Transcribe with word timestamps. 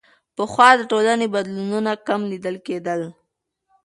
پخوا 0.35 0.69
د 0.77 0.81
ټولنې 0.91 1.27
بدلونونه 1.33 1.91
کم 2.07 2.21
لیدل 2.31 2.55
کېدل. 2.67 3.01